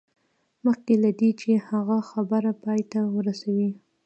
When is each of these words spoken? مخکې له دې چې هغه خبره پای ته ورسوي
مخکې 0.65 0.93
له 1.03 1.09
دې 1.19 1.29
چې 1.41 1.49
هغه 1.69 1.97
خبره 2.09 2.51
پای 2.63 2.81
ته 2.91 2.99
ورسوي 3.15 3.69